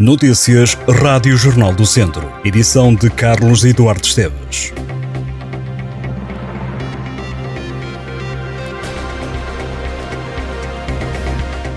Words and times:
Notícias 0.00 0.78
Rádio 0.88 1.36
Jornal 1.36 1.74
do 1.74 1.84
Centro. 1.84 2.32
Edição 2.42 2.94
de 2.94 3.10
Carlos 3.10 3.66
Eduardo 3.66 4.02
Esteves. 4.02 4.72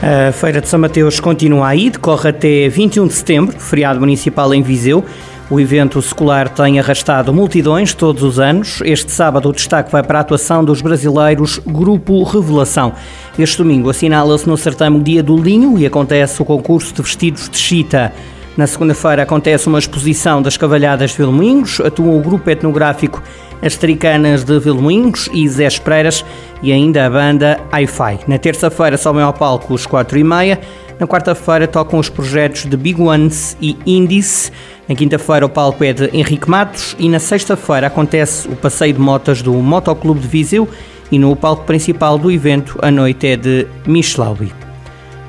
A 0.00 0.30
Feira 0.30 0.60
de 0.60 0.68
São 0.68 0.78
Mateus 0.78 1.18
continua 1.18 1.66
aí, 1.66 1.90
decorre 1.90 2.30
até 2.30 2.68
21 2.68 3.08
de 3.08 3.12
setembro, 3.12 3.58
feriado 3.58 3.98
municipal 3.98 4.54
em 4.54 4.62
Viseu. 4.62 5.04
O 5.50 5.60
evento 5.60 6.00
secular 6.00 6.48
tem 6.48 6.78
arrastado 6.78 7.32
multidões 7.32 7.92
todos 7.92 8.22
os 8.22 8.38
anos. 8.38 8.80
Este 8.84 9.12
sábado 9.12 9.48
o 9.48 9.52
destaque 9.52 9.92
vai 9.92 10.02
para 10.02 10.18
a 10.18 10.20
atuação 10.22 10.64
dos 10.64 10.80
brasileiros 10.80 11.58
Grupo 11.66 12.22
Revelação. 12.22 12.92
Este 13.38 13.58
domingo 13.58 13.90
assinala-se 13.90 14.48
no 14.48 14.56
certame 14.56 14.98
o 14.98 15.02
Dia 15.02 15.22
do 15.22 15.36
Linho 15.36 15.78
e 15.78 15.84
acontece 15.84 16.40
o 16.40 16.44
concurso 16.44 16.94
de 16.94 17.02
vestidos 17.02 17.48
de 17.50 17.58
chita. 17.58 18.12
Na 18.56 18.66
segunda-feira 18.66 19.22
acontece 19.22 19.66
uma 19.66 19.78
exposição 19.78 20.42
das 20.42 20.58
Cavalhadas 20.58 21.12
de 21.12 21.16
Vilmoinhos, 21.16 21.80
atua 21.80 22.12
o 22.12 22.20
grupo 22.20 22.50
etnográfico 22.50 23.22
As 23.62 23.76
Tricanas 23.76 24.44
de 24.44 24.58
Vilmoinhos 24.60 25.30
e 25.32 25.48
Zé 25.48 25.66
Espreiras 25.66 26.22
e 26.62 26.70
ainda 26.70 27.06
a 27.06 27.10
banda 27.10 27.58
Hi-Fi. 27.72 28.20
Na 28.26 28.36
terça-feira 28.36 28.98
sobem 28.98 29.22
ao 29.22 29.32
palco 29.32 29.72
os 29.72 29.86
quatro 29.86 30.18
e 30.18 30.24
meia, 30.24 30.60
na 31.00 31.06
quarta-feira 31.06 31.66
tocam 31.66 31.98
os 31.98 32.10
projetos 32.10 32.66
de 32.66 32.76
Big 32.76 33.00
Ones 33.00 33.56
e 33.58 33.78
Indies, 33.86 34.52
na 34.86 34.94
quinta-feira 34.94 35.46
o 35.46 35.48
palco 35.48 35.82
é 35.82 35.94
de 35.94 36.10
Henrique 36.12 36.50
Matos 36.50 36.94
e 36.98 37.08
na 37.08 37.18
sexta-feira 37.18 37.86
acontece 37.86 38.46
o 38.48 38.54
passeio 38.54 38.92
de 38.92 39.00
motas 39.00 39.40
do 39.40 39.54
Motoclube 39.54 40.20
de 40.20 40.28
Viseu 40.28 40.68
e 41.10 41.18
no 41.18 41.34
palco 41.34 41.64
principal 41.64 42.18
do 42.18 42.30
evento 42.30 42.78
a 42.82 42.90
noite 42.90 43.28
é 43.28 43.36
de 43.36 43.66
Michelaui. 43.86 44.61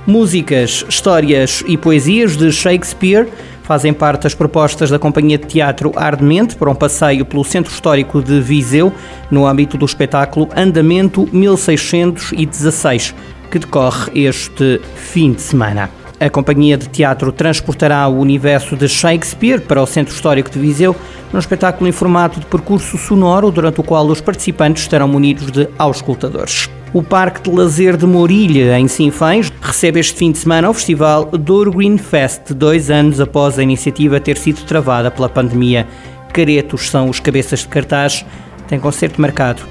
Músicas, 0.06 0.86
histórias 0.90 1.64
e 1.66 1.78
poesias 1.78 2.36
de 2.36 2.52
Shakespeare 2.52 3.30
fazem 3.64 3.94
parte 3.94 4.24
das 4.24 4.36
propostas 4.36 4.90
da 4.90 5.00
Companhia 5.00 5.38
de 5.38 5.48
Teatro 5.48 5.94
Ardemente 5.96 6.58
para 6.58 6.70
um 6.70 6.76
passeio 6.76 7.26
pelo 7.26 7.46
Centro 7.46 7.72
Histórico 7.72 8.22
de 8.22 8.42
Viseu 8.42 8.92
no 9.32 9.48
âmbito 9.48 9.78
do 9.78 9.86
espetáculo 9.86 10.50
Andamento 10.54 11.30
1616, 11.32 13.16
que 13.50 13.60
decorre 13.60 14.12
este 14.26 14.82
fim 14.96 15.32
de 15.32 15.42
semana. 15.42 16.03
A 16.20 16.30
Companhia 16.30 16.78
de 16.78 16.88
Teatro 16.88 17.32
transportará 17.32 18.08
o 18.08 18.20
universo 18.20 18.76
de 18.76 18.88
Shakespeare 18.88 19.62
para 19.62 19.82
o 19.82 19.86
Centro 19.86 20.14
Histórico 20.14 20.50
de 20.50 20.60
Viseu 20.60 20.96
num 21.34 21.40
espetáculo 21.40 21.90
em 21.90 21.92
formato 21.92 22.40
de 22.40 22.46
percurso 22.46 22.98
sonoro, 22.98 23.52
durante 23.52 23.82
o 23.82 23.84
qual 23.84 24.06
os 24.06 24.22
participantes 24.22 24.84
estarão 24.84 25.08
munidos 25.08 25.52
de 25.52 25.68
auscultadores. 25.80 26.70
O 26.94 27.02
Parque 27.02 27.42
de 27.42 27.56
Lazer 27.56 27.98
de 27.98 28.06
Morilha, 28.06 28.78
em 28.78 28.88
Sinfãs, 28.88 29.52
recebe 29.60 30.00
este 30.00 30.16
fim 30.16 30.32
de 30.32 30.38
semana 30.38 30.70
o 30.70 30.74
festival 30.74 31.26
Douro 31.26 31.72
Green 31.72 31.98
Fest, 31.98 32.54
dois 32.54 32.92
anos 32.92 33.20
após 33.20 33.58
a 33.58 33.64
iniciativa 33.64 34.20
ter 34.20 34.38
sido 34.38 34.64
travada 34.64 35.10
pela 35.10 35.28
pandemia. 35.28 35.88
Caretos 36.32 36.90
são 36.90 37.10
os 37.10 37.20
cabeças 37.20 37.62
de 37.62 37.68
cartaz, 37.68 38.24
tem 38.68 38.80
concerto 38.80 39.20
marcado 39.20 39.64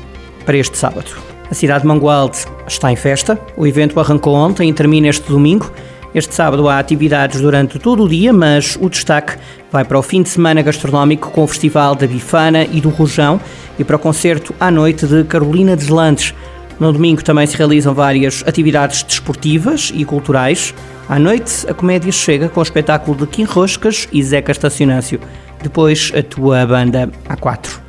para 0.45 0.57
este 0.57 0.77
sábado. 0.77 1.13
A 1.49 1.55
cidade 1.55 1.83
de 1.83 1.87
Mangualde 1.87 2.39
está 2.67 2.91
em 2.91 2.97
festa, 2.97 3.39
o 3.57 3.67
evento 3.69 4.01
arrancou 4.01 4.35
ontem 4.35 4.69
e 4.69 4.73
termina 4.73 5.07
este 5.07 5.29
domingo. 5.29 5.71
Este 6.15 6.35
sábado 6.35 6.69
há 6.69 6.79
atividades 6.79 7.41
durante 7.41 7.79
todo 7.79 8.05
o 8.05 8.09
dia, 8.09 8.33
mas 8.35 8.77
o 8.79 8.91
destaque 8.91 9.39
vai 9.71 9.83
para 9.83 9.99
o 9.99 10.03
fim 10.03 10.23
de 10.23 10.29
semana 10.29 10.61
gastronómico 10.61 11.31
com 11.31 11.43
o 11.43 11.47
Festival 11.47 11.95
da 11.95 12.07
Bifana 12.07 12.65
e 12.65 12.83
do 12.83 12.91
Rojão 12.91 13.41
e 13.79 13.85
para 13.85 13.97
o 13.97 13.99
concerto 13.99 14.55
à 14.61 14.71
noite 14.71 15.07
de 15.07 15.25
Carolina 15.25 15.75
Deslandes. 15.75 16.35
No 16.79 16.93
domingo 16.93 17.25
também 17.25 17.47
se 17.47 17.57
realizam 17.57 17.95
várias 17.95 18.45
atividades 18.47 19.03
desportivas 19.03 19.91
e 19.95 20.05
culturais. 20.05 20.75
À 21.09 21.19
noite, 21.19 21.67
a 21.69 21.73
comédia 21.73 22.13
chega 22.13 22.49
com 22.49 22.61
o 22.61 22.63
espetáculo 22.63 23.17
de 23.17 23.27
Kim 23.27 23.45
Roscas 23.45 24.07
e 24.13 24.23
Zeca 24.23 24.53
Estacionâncio. 24.53 25.19
Depois 25.63 26.13
atua 26.15 26.61
a 26.61 26.67
banda 26.67 27.11
A4. 27.29 27.82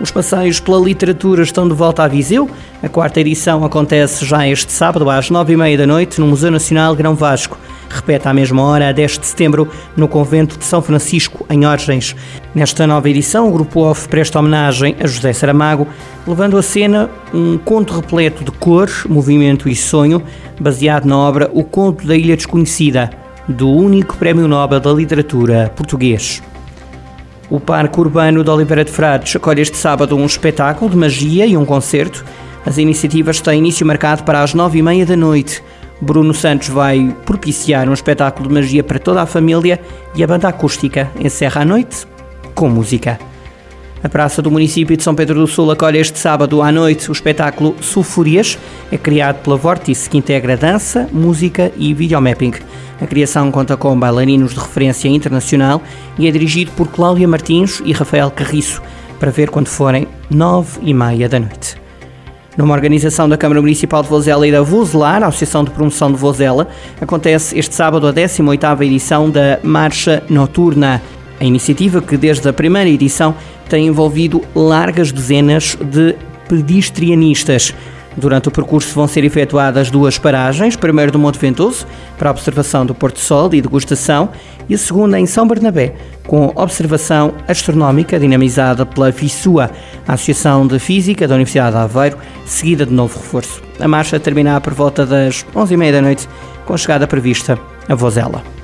Os 0.00 0.12
passeios 0.12 0.60
pela 0.60 0.78
literatura 0.78 1.42
estão 1.42 1.68
de 1.68 1.74
volta 1.74 2.04
a 2.04 2.08
Viseu. 2.08 2.48
A 2.80 2.88
quarta 2.88 3.20
edição 3.20 3.64
acontece 3.64 4.24
já 4.24 4.46
este 4.46 4.70
sábado 4.70 5.10
às 5.10 5.28
nove 5.28 5.54
e 5.54 5.56
meia 5.56 5.76
da 5.76 5.88
noite 5.88 6.20
no 6.20 6.26
Museu 6.28 6.52
Nacional 6.52 6.94
Grão 6.94 7.16
Vasco. 7.16 7.58
Repete 7.90 8.28
à 8.28 8.32
mesma 8.32 8.62
hora, 8.62 8.90
a 8.90 8.92
10 8.92 9.18
de 9.18 9.26
setembro, 9.26 9.68
no 9.96 10.06
Convento 10.06 10.56
de 10.56 10.64
São 10.64 10.80
Francisco, 10.80 11.44
em 11.50 11.66
Orgens. 11.66 12.14
Nesta 12.54 12.86
nova 12.86 13.10
edição, 13.10 13.48
o 13.48 13.52
Grupo 13.52 13.80
OFF 13.80 14.08
presta 14.08 14.38
homenagem 14.38 14.94
a 15.00 15.06
José 15.06 15.32
Saramago, 15.32 15.88
levando 16.24 16.56
à 16.56 16.62
cena 16.62 17.10
um 17.34 17.58
conto 17.58 17.94
repleto 17.94 18.44
de 18.44 18.52
cor, 18.52 18.88
movimento 19.08 19.68
e 19.68 19.74
sonho, 19.74 20.22
baseado 20.60 21.06
na 21.06 21.16
obra 21.16 21.50
O 21.52 21.64
Conto 21.64 22.06
da 22.06 22.14
Ilha 22.14 22.36
Desconhecida, 22.36 23.10
do 23.48 23.68
único 23.68 24.16
Prémio 24.16 24.46
Nobel 24.46 24.78
da 24.78 24.92
Literatura 24.92 25.72
português. 25.74 26.40
O 27.50 27.58
Parque 27.58 27.98
Urbano 27.98 28.44
de 28.44 28.50
Oliveira 28.50 28.84
de 28.84 28.92
Frades 28.92 29.34
acolhe 29.34 29.62
este 29.62 29.76
sábado 29.76 30.14
um 30.14 30.26
espetáculo 30.26 30.90
de 30.90 30.96
magia 30.98 31.46
e 31.46 31.56
um 31.56 31.64
concerto. 31.64 32.22
As 32.66 32.76
iniciativas 32.76 33.40
têm 33.40 33.58
início 33.58 33.86
marcado 33.86 34.22
para 34.22 34.42
as 34.42 34.52
nove 34.52 34.78
e 34.78 34.82
meia 34.82 35.06
da 35.06 35.16
noite. 35.16 35.62
Bruno 35.98 36.34
Santos 36.34 36.68
vai 36.68 37.16
propiciar 37.24 37.88
um 37.88 37.94
espetáculo 37.94 38.48
de 38.48 38.54
magia 38.54 38.84
para 38.84 38.98
toda 38.98 39.22
a 39.22 39.26
família 39.26 39.80
e 40.14 40.22
a 40.22 40.26
banda 40.26 40.46
acústica 40.46 41.10
encerra 41.18 41.62
a 41.62 41.64
noite 41.64 42.06
com 42.54 42.68
música. 42.68 43.18
A 44.02 44.08
Praça 44.08 44.40
do 44.40 44.50
município 44.50 44.96
de 44.96 45.02
São 45.02 45.12
Pedro 45.12 45.40
do 45.40 45.46
Sul 45.48 45.72
acolhe 45.72 45.98
este 45.98 46.20
sábado 46.20 46.62
à 46.62 46.70
noite 46.70 47.10
o 47.10 47.12
espetáculo 47.12 47.74
Sulfurias. 47.80 48.56
É 48.92 48.96
criado 48.96 49.42
pela 49.42 49.56
Vortice, 49.56 50.08
que 50.08 50.16
integra 50.16 50.56
dança, 50.56 51.08
música 51.12 51.72
e 51.76 51.92
videomapping. 51.92 52.52
A 53.00 53.06
criação 53.06 53.50
conta 53.50 53.76
com 53.76 53.98
bailarinos 53.98 54.54
de 54.54 54.60
referência 54.60 55.08
internacional 55.08 55.82
e 56.16 56.28
é 56.28 56.30
dirigido 56.30 56.70
por 56.76 56.86
Cláudia 56.88 57.26
Martins 57.26 57.82
e 57.84 57.92
Rafael 57.92 58.30
Carriço, 58.30 58.80
para 59.18 59.32
ver 59.32 59.50
quando 59.50 59.66
forem 59.66 60.06
nove 60.30 60.78
e 60.82 60.94
meia 60.94 61.28
da 61.28 61.40
noite. 61.40 61.76
Numa 62.56 62.74
organização 62.74 63.28
da 63.28 63.36
Câmara 63.36 63.60
Municipal 63.60 64.02
de 64.02 64.08
Vozela 64.08 64.46
e 64.46 64.52
da 64.52 64.62
Vozelar, 64.62 65.24
a 65.24 65.26
Associação 65.26 65.64
de 65.64 65.70
Promoção 65.70 66.12
de 66.12 66.18
Vozela, 66.18 66.68
acontece 67.00 67.58
este 67.58 67.74
sábado 67.74 68.06
a 68.06 68.12
18ª 68.12 68.80
edição 68.84 69.28
da 69.28 69.58
Marcha 69.62 70.22
Noturna. 70.28 71.02
A 71.40 71.44
iniciativa, 71.44 72.02
que 72.02 72.16
desde 72.16 72.48
a 72.48 72.52
primeira 72.52 72.90
edição 72.90 73.32
tem 73.68 73.86
envolvido 73.86 74.42
largas 74.54 75.12
dezenas 75.12 75.76
de 75.80 76.16
pedestrianistas. 76.48 77.74
Durante 78.16 78.48
o 78.48 78.50
percurso 78.50 78.92
vão 78.94 79.06
ser 79.06 79.22
efetuadas 79.22 79.90
duas 79.90 80.18
paragens, 80.18 80.74
primeiro 80.74 81.12
do 81.12 81.18
Monte 81.20 81.38
Ventoso, 81.38 81.86
para 82.18 82.30
observação 82.30 82.84
do 82.84 82.92
Porto 82.92 83.20
Sol 83.20 83.54
e 83.54 83.60
degustação, 83.60 84.30
e 84.68 84.74
a 84.74 84.78
segunda 84.78 85.20
em 85.20 85.26
São 85.26 85.46
Bernabé, 85.46 85.94
com 86.26 86.52
observação 86.56 87.32
astronómica 87.46 88.18
dinamizada 88.18 88.84
pela 88.84 89.12
FISUA, 89.12 89.70
a 90.06 90.14
Associação 90.14 90.66
de 90.66 90.80
Física 90.80 91.28
da 91.28 91.36
Universidade 91.36 91.76
de 91.76 91.82
Aveiro, 91.82 92.18
seguida 92.44 92.84
de 92.84 92.92
novo 92.92 93.18
reforço. 93.18 93.62
A 93.78 93.86
marcha 93.86 94.18
terminará 94.18 94.60
por 94.60 94.74
volta 94.74 95.06
das 95.06 95.46
11h30 95.54 95.92
da 95.92 96.02
noite, 96.02 96.28
com 96.66 96.76
chegada 96.76 97.06
prevista 97.06 97.56
a 97.88 97.94
Vozela. 97.94 98.57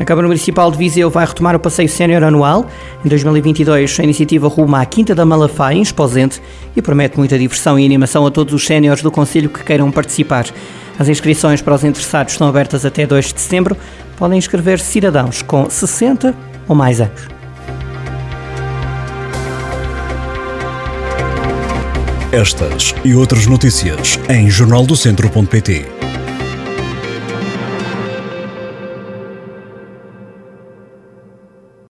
A 0.00 0.04
Câmara 0.04 0.26
Municipal 0.26 0.70
de 0.72 0.78
Viseu 0.78 1.10
vai 1.10 1.26
retomar 1.26 1.54
o 1.54 1.60
passeio 1.60 1.86
sénior 1.86 2.24
anual. 2.24 2.66
Em 3.04 3.08
2022, 3.08 4.00
a 4.00 4.02
iniciativa 4.02 4.48
ruma 4.48 4.80
à 4.80 4.86
Quinta 4.86 5.14
da 5.14 5.26
Malafaia, 5.26 5.76
em 5.76 5.82
Esposente, 5.82 6.40
e 6.74 6.80
promete 6.80 7.18
muita 7.18 7.38
diversão 7.38 7.78
e 7.78 7.84
animação 7.84 8.26
a 8.26 8.30
todos 8.30 8.54
os 8.54 8.64
séniores 8.64 9.02
do 9.02 9.10
Conselho 9.10 9.50
que 9.50 9.62
queiram 9.62 9.92
participar. 9.92 10.46
As 10.98 11.06
inscrições 11.06 11.60
para 11.60 11.74
os 11.74 11.84
interessados 11.84 12.32
estão 12.32 12.48
abertas 12.48 12.86
até 12.86 13.06
2 13.06 13.34
de 13.34 13.40
setembro. 13.42 13.76
Podem 14.16 14.38
inscrever-se 14.38 14.86
cidadãos 14.86 15.42
com 15.42 15.68
60 15.68 16.34
ou 16.66 16.74
mais 16.74 17.02
anos. 17.02 17.28
Estas 22.32 22.94
e 23.04 23.14
outras 23.14 23.46
notícias 23.46 24.18
em 24.30 24.48
jornaldocentro.pt. 24.48 25.84